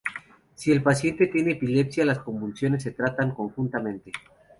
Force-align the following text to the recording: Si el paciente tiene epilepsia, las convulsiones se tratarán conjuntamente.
Si 0.55 0.71
el 0.71 0.81
paciente 0.81 1.27
tiene 1.27 1.51
epilepsia, 1.51 2.03
las 2.03 2.17
convulsiones 2.17 2.81
se 2.81 2.89
tratarán 2.89 3.35
conjuntamente. 3.35 4.11